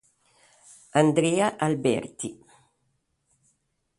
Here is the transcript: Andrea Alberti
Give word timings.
Andrea 1.01 1.47
Alberti 1.67 2.29